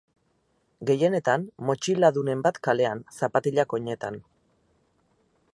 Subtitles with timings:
[0.89, 4.23] Gehienetan motxiladunen bat kalean, zapatilak oinetan.